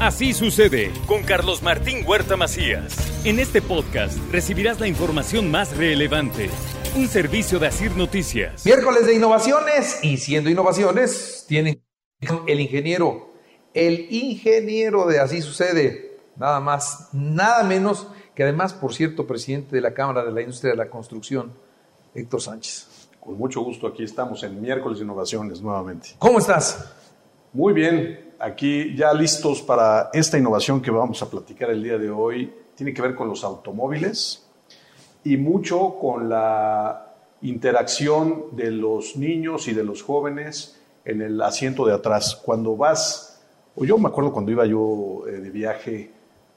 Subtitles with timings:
[0.00, 2.94] Así sucede con Carlos Martín Huerta Macías.
[3.24, 6.50] En este podcast recibirás la información más relevante.
[6.96, 8.66] Un servicio de Asir Noticias.
[8.66, 11.80] Miércoles de innovaciones y siendo innovaciones, tiene
[12.46, 13.30] el ingeniero,
[13.72, 19.80] el ingeniero de Así sucede, nada más, nada menos que además, por cierto, presidente de
[19.80, 21.54] la Cámara de la Industria de la Construcción,
[22.14, 23.08] Héctor Sánchez.
[23.18, 26.10] Con mucho gusto, aquí estamos en miércoles de innovaciones nuevamente.
[26.18, 26.92] ¿Cómo estás?
[27.54, 32.10] Muy bien, aquí ya listos para esta innovación que vamos a platicar el día de
[32.10, 32.52] hoy.
[32.74, 34.44] Tiene que ver con los automóviles
[35.24, 37.06] y mucho con la
[37.42, 42.36] interacción de los niños y de los jóvenes en el asiento de atrás.
[42.36, 43.40] Cuando vas,
[43.74, 46.10] o yo me acuerdo cuando iba yo eh, de viaje,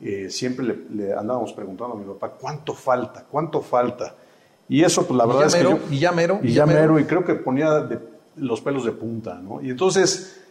[0.00, 3.24] eh, siempre le, le andábamos preguntando a mi papá, ¿cuánto falta?
[3.30, 4.14] ¿Cuánto falta?
[4.68, 7.04] Y eso, pues la verdad es que yo, y ya mero, y ya mero, y
[7.04, 7.98] creo que ponía de-
[8.36, 9.60] los pelos de punta, ¿no?
[9.60, 10.41] Y entonces,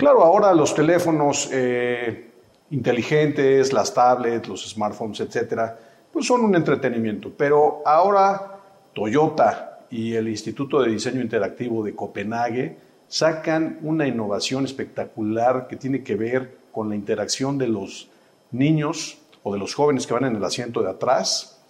[0.00, 2.30] claro, ahora los teléfonos eh,
[2.70, 5.78] inteligentes, las tablets, los smartphones, etcétera,
[6.12, 7.30] pues son un entretenimiento.
[7.36, 8.58] Pero ahora
[8.94, 12.76] Toyota y el Instituto de Diseño Interactivo de Copenhague
[13.08, 18.08] sacan una innovación espectacular que tiene que ver con la interacción de los
[18.52, 21.60] niños o de los jóvenes que van en el asiento de atrás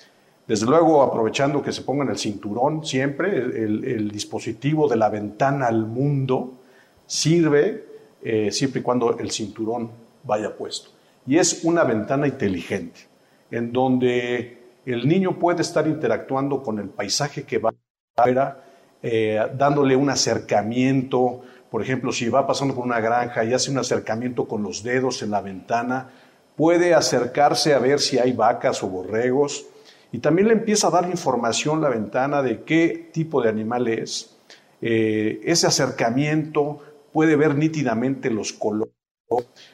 [0.50, 5.69] desde luego, aprovechando que se pongan el cinturón siempre, el, el dispositivo de la ventana
[5.69, 6.55] al mundo
[7.06, 7.89] sirve
[8.22, 9.90] eh, siempre y cuando el cinturón
[10.24, 10.90] vaya puesto.
[11.26, 13.00] Y es una ventana inteligente,
[13.50, 17.72] en donde el niño puede estar interactuando con el paisaje que va
[18.16, 18.64] afuera,
[19.02, 23.78] eh, dándole un acercamiento, por ejemplo, si va pasando por una granja y hace un
[23.78, 26.10] acercamiento con los dedos en la ventana,
[26.56, 29.66] puede acercarse a ver si hay vacas o borregos,
[30.12, 34.36] y también le empieza a dar información la ventana de qué tipo de animal es.
[34.82, 36.80] Eh, ese acercamiento
[37.12, 38.94] puede ver nítidamente los colores.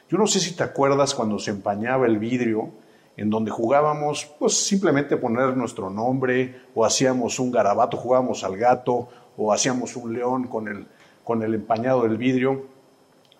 [0.09, 2.71] Yo no sé si te acuerdas cuando se empañaba el vidrio,
[3.15, 9.09] en donde jugábamos, pues simplemente poner nuestro nombre, o hacíamos un garabato, jugábamos al gato,
[9.35, 10.85] o hacíamos un león con el,
[11.23, 12.65] con el empañado del vidrio.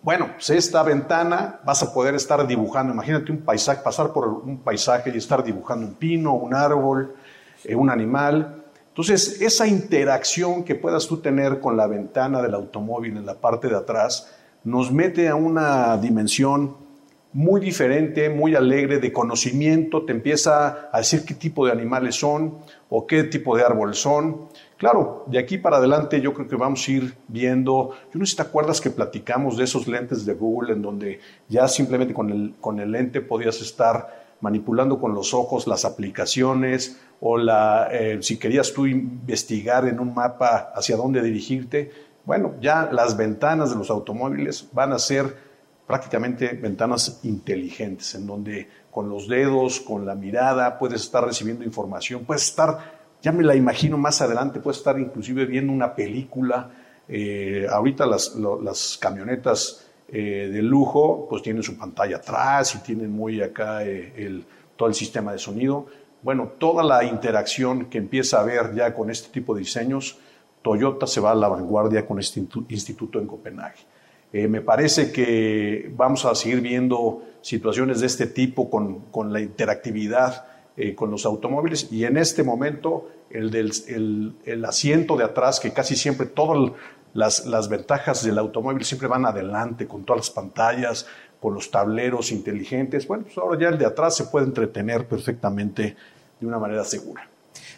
[0.02, 4.58] Bueno, pues esta ventana vas a poder estar dibujando, imagínate un paisaje, pasar por un
[4.60, 7.16] paisaje y estar dibujando un pino, un árbol,
[7.64, 8.64] eh, un animal.
[8.98, 13.68] Entonces, esa interacción que puedas tú tener con la ventana del automóvil en la parte
[13.68, 16.76] de atrás nos mete a una dimensión
[17.32, 22.58] muy diferente, muy alegre de conocimiento, te empieza a decir qué tipo de animales son
[22.90, 24.48] o qué tipo de árbol son.
[24.78, 28.32] Claro, de aquí para adelante yo creo que vamos a ir viendo, yo no sé
[28.32, 32.32] si te acuerdas que platicamos de esos lentes de Google en donde ya simplemente con
[32.32, 38.20] el, con el lente podías estar manipulando con los ojos las aplicaciones o la, eh,
[38.22, 41.92] si querías tú investigar en un mapa hacia dónde dirigirte.
[42.26, 45.48] Bueno, ya las ventanas de los automóviles van a ser
[45.88, 52.26] prácticamente ventanas inteligentes, en donde con los dedos, con la mirada, puedes estar recibiendo información,
[52.26, 56.72] puedes estar, ya me la imagino más adelante, puedes estar inclusive viendo una película.
[57.08, 63.42] Eh, ahorita las, camionetas eh, de lujo pues tienen su pantalla atrás y tienen muy
[63.42, 64.46] acá eh, el,
[64.78, 65.88] todo el sistema de sonido.
[66.22, 70.18] Bueno, toda la interacción que empieza a haber ya con este tipo de diseños,
[70.62, 73.80] Toyota se va a la vanguardia con este instituto en Copenhague.
[74.32, 79.42] Eh, me parece que vamos a seguir viendo situaciones de este tipo con, con la
[79.42, 80.46] interactividad
[80.96, 85.96] con los automóviles y en este momento el el, el asiento de atrás, que casi
[85.96, 86.72] siempre todas
[87.18, 91.08] las, las ventajas del automóvil siempre van adelante con todas las pantallas,
[91.42, 93.08] con los tableros inteligentes.
[93.08, 95.96] Bueno, pues ahora ya el de atrás se puede entretener perfectamente
[96.40, 97.28] de una manera segura.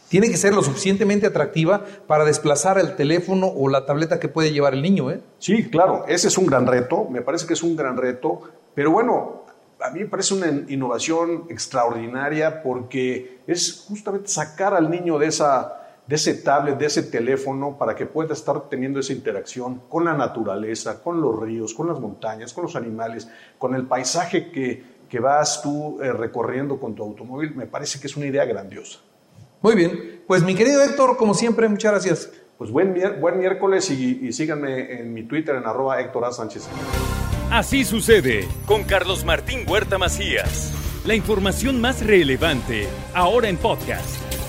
[0.10, 4.52] Tiene que ser lo suficientemente atractiva para desplazar el teléfono o la tableta que puede
[4.52, 5.22] llevar el niño, ¿eh?
[5.38, 8.42] Sí, claro, ese es un gran reto, me parece que es un gran reto,
[8.76, 9.46] pero bueno,
[9.80, 15.79] a mí me parece una innovación extraordinaria porque es justamente sacar al niño de, esa,
[16.10, 20.16] de ese tablet, de ese teléfono, para que pueda estar teniendo esa interacción con la
[20.16, 25.20] naturaleza, con los ríos, con las montañas, con los animales, con el paisaje que, que
[25.20, 28.98] vas tú eh, recorriendo con tu automóvil, me parece que es una idea grandiosa.
[29.62, 30.24] Muy bien.
[30.26, 32.32] Pues mi querido Héctor, como siempre, muchas gracias.
[32.58, 36.32] Pues buen, buen miércoles y, y síganme en mi Twitter en arroba Héctor A.
[36.32, 36.68] Sánchez.
[37.52, 40.74] Así sucede con Carlos Martín Huerta Macías.
[41.06, 44.29] La información más relevante ahora en podcast.